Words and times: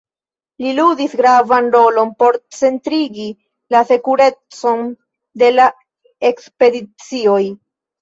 Li 0.63 0.69
ludis 0.77 1.11
gravan 1.19 1.69
rolon 1.75 2.09
por 2.23 2.39
certigi 2.61 3.27
la 3.77 3.85
sekurecon 3.93 4.85
de 5.45 5.55
la 5.63 5.71
ekspedicioj. 6.35 7.43